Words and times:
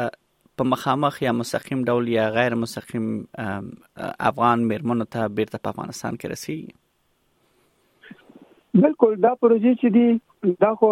په 0.61 0.65
مخامخ 0.71 1.15
یا 1.25 1.31
مستقیم 1.35 1.79
ډول 1.89 2.07
یا 2.13 2.23
غیر 2.37 2.55
مستقیم 2.63 3.03
افغان 4.31 4.65
میرمنو 4.71 5.05
ته 5.15 5.27
بیرته 5.37 5.61
په 5.65 5.71
افغانستان 5.75 6.17
کې 6.23 6.33
رسیږي 6.33 8.81
بالکل 8.83 9.13
دا 9.25 9.31
پروژې 9.45 9.71
چې 9.83 9.93
دی 9.95 10.09
دا 10.65 10.69
خو 10.81 10.89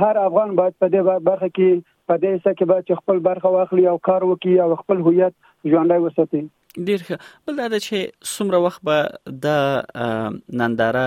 هر 0.00 0.20
افغان 0.24 0.54
باید 0.60 0.78
په 0.82 0.88
دې 0.94 1.02
برخه 1.30 1.48
کې 1.48 1.86
په 2.10 2.16
دې 2.22 2.32
سکه 2.46 2.68
به 2.72 2.98
خپل 3.02 3.22
برخه 3.28 3.52
واخلي 3.58 3.84
او 3.92 3.96
کار 4.10 4.28
وکړي 4.28 4.56
او 4.64 4.76
خپل 4.84 5.04
هویت 5.06 5.34
ژوندۍ 5.72 6.00
وساتي 6.04 6.42
ډیر 6.76 7.02
ښه 7.08 7.18
بل 7.48 7.58
دا 7.70 7.78
چې 7.82 8.28
څومره 8.28 8.58
وخت 8.62 8.80
به 8.86 9.34
د 9.42 10.46
ننداره 10.62 11.04